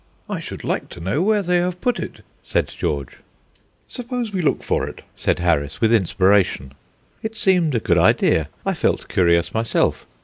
"I 0.27 0.39
should 0.39 0.63
like 0.63 0.89
to 0.89 0.99
know 0.99 1.21
where 1.21 1.43
they 1.43 1.57
have 1.57 1.79
put 1.79 1.99
it," 1.99 2.21
said 2.43 2.67
George. 2.69 3.17
"Suppose 3.87 4.33
we 4.33 4.41
look 4.41 4.63
for 4.63 4.87
it?" 4.87 5.03
said 5.15 5.37
Harris, 5.37 5.79
with 5.79 5.93
inspiration. 5.93 6.73
It 7.21 7.35
seemed 7.35 7.75
a 7.75 7.79
good 7.79 7.99
idea. 7.99 8.49
I 8.65 8.73
felt 8.73 9.07
curious 9.07 9.53
myself. 9.53 10.07